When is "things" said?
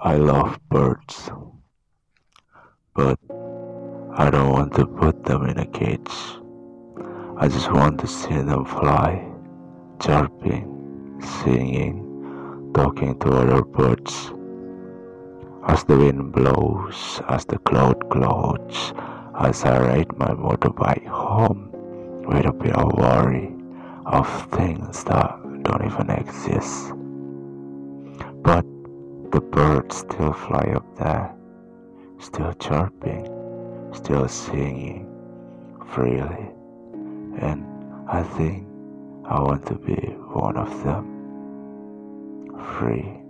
24.52-25.02